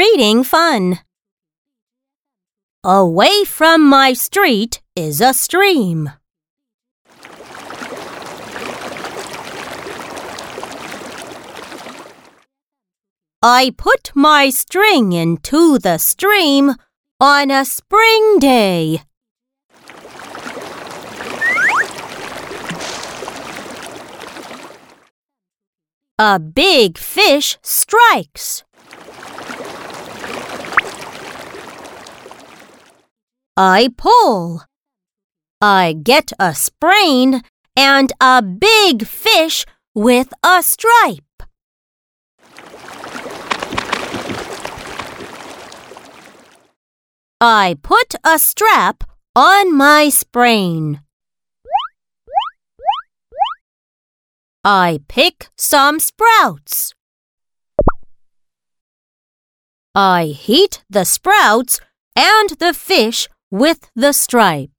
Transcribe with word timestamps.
exciting 0.00 0.42
fun. 0.42 0.98
Away 2.82 3.44
from 3.44 3.86
my 3.86 4.14
street 4.14 4.80
is 4.96 5.20
a 5.20 5.34
stream. 5.34 6.10
I 13.42 13.72
put 13.76 14.12
my 14.14 14.48
string 14.48 15.12
into 15.12 15.78
the 15.78 15.98
stream 15.98 16.76
on 17.20 17.50
a 17.50 17.66
spring 17.66 18.38
day. 18.38 19.02
A 26.18 26.38
big 26.38 26.96
fish 26.96 27.58
strikes. 27.62 28.64
I 33.62 33.90
pull. 33.94 34.62
I 35.60 35.92
get 35.92 36.32
a 36.38 36.54
sprain 36.54 37.42
and 37.76 38.10
a 38.18 38.40
big 38.40 39.06
fish 39.06 39.66
with 39.94 40.32
a 40.42 40.62
stripe. 40.62 41.42
I 47.38 47.76
put 47.82 48.14
a 48.24 48.38
strap 48.38 49.04
on 49.36 49.76
my 49.76 50.08
sprain. 50.08 51.02
I 54.64 55.00
pick 55.06 55.50
some 55.58 56.00
sprouts. 56.00 56.94
I 59.94 60.28
heat 60.28 60.82
the 60.88 61.04
sprouts 61.04 61.78
and 62.16 62.48
the 62.58 62.72
fish 62.72 63.28
with 63.50 63.90
the 63.94 64.12
stripe. 64.12 64.70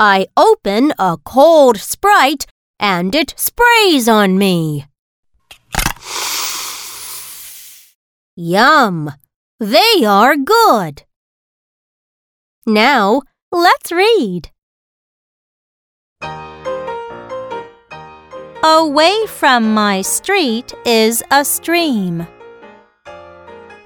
I 0.00 0.26
open 0.36 0.92
a 0.98 1.16
cold 1.24 1.78
Sprite 1.78 2.46
and 2.78 3.14
it 3.14 3.34
sprays 3.36 4.08
on 4.08 4.38
me. 4.38 4.86
Yum! 8.36 9.12
They 9.58 10.04
are 10.06 10.36
good. 10.36 11.02
Now, 12.64 13.22
let's 13.50 13.90
read. 13.90 14.50
Away 18.64 19.24
from 19.28 19.72
my 19.72 20.02
street 20.02 20.74
is 20.84 21.22
a 21.30 21.44
stream. 21.44 22.26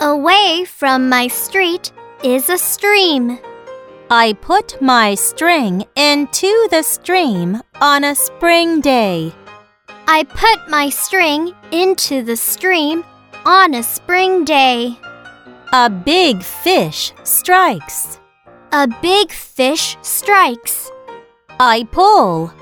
Away 0.01 0.65
from 0.65 1.11
my 1.11 1.29
street 1.29 1.93
is 2.25 2.49
a 2.49 2.57
stream. 2.57 3.39
I 4.09 4.33
put 4.41 4.81
my 4.81 5.15
string 5.15 5.85
into 5.95 6.69
the 6.71 6.83
stream 6.83 7.61
on 7.83 8.03
a 8.03 8.15
spring 8.15 8.81
day. 8.81 9.35
I 10.09 10.25
put 10.25 10.71
my 10.71 10.89
string 10.89 11.53
into 11.71 12.23
the 12.23 12.37
stream 12.37 13.05
on 13.45 13.75
a 13.75 13.83
spring 13.83 14.47
day. 14.47 14.99
A 15.75 15.91
big 15.91 16.43
fish 16.43 17.13
strikes. 17.25 18.19
A 18.73 18.89
big 19.03 19.33
fish 19.33 19.99
strikes. 20.01 20.91
I 21.61 21.87
pull. 21.93 22.55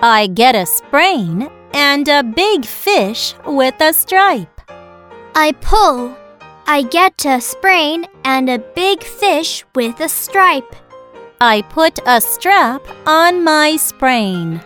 I 0.00 0.28
get 0.28 0.54
a 0.54 0.64
sprain 0.64 1.50
and 1.74 2.06
a 2.06 2.22
big 2.22 2.64
fish 2.64 3.34
with 3.44 3.74
a 3.80 3.92
stripe. 3.92 4.60
I 5.34 5.50
pull. 5.60 6.16
I 6.68 6.82
get 6.82 7.24
a 7.26 7.40
sprain 7.40 8.06
and 8.24 8.48
a 8.48 8.60
big 8.60 9.02
fish 9.02 9.64
with 9.74 9.98
a 9.98 10.08
stripe. 10.08 10.76
I 11.40 11.62
put 11.62 11.98
a 12.06 12.20
strap 12.20 12.82
on 13.06 13.42
my 13.42 13.76
sprain. 13.76 14.60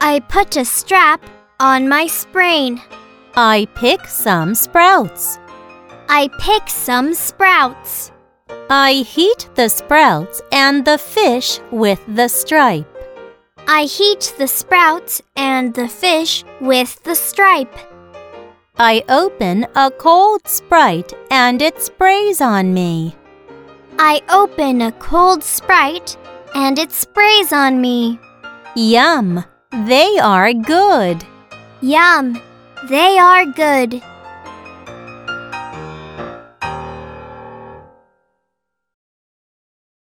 I 0.00 0.20
put 0.20 0.56
a 0.56 0.64
strap 0.64 1.22
on 1.60 1.88
my 1.88 2.06
sprain. 2.06 2.80
I 3.36 3.68
pick 3.74 4.06
some 4.06 4.54
sprouts. 4.54 5.38
I 6.08 6.30
pick 6.40 6.66
some 6.66 7.12
sprouts. 7.12 8.10
I 8.70 9.04
heat 9.06 9.50
the 9.54 9.68
sprouts 9.68 10.40
and 10.50 10.86
the 10.86 10.96
fish 10.96 11.60
with 11.70 12.00
the 12.08 12.28
stripe. 12.28 12.97
I 13.70 13.84
heat 13.84 14.32
the 14.38 14.48
sprouts 14.48 15.20
and 15.36 15.74
the 15.74 15.88
fish 15.88 16.42
with 16.58 17.02
the 17.02 17.14
stripe. 17.14 17.76
I 18.78 19.04
open 19.10 19.66
a 19.76 19.90
cold 19.90 20.48
Sprite 20.48 21.12
and 21.30 21.60
it 21.60 21.82
sprays 21.82 22.40
on 22.40 22.72
me. 22.72 23.14
I 23.98 24.22
open 24.30 24.80
a 24.80 24.92
cold 24.92 25.44
Sprite 25.44 26.16
and 26.54 26.78
it 26.78 26.92
sprays 26.92 27.52
on 27.52 27.78
me. 27.82 28.18
Yum! 28.74 29.44
They 29.84 30.18
are 30.18 30.54
good. 30.54 31.22
Yum! 31.82 32.40
They 32.88 33.18
are 33.18 33.44
good. 33.44 34.02